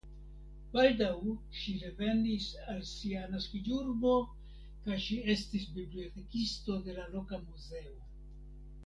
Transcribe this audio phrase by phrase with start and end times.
[0.75, 1.09] Baldaŭ
[1.57, 4.15] ŝi revenis al sia naskiĝurbo
[4.87, 7.95] kaj ŝi estis bibliotekisto de la loka muzeo.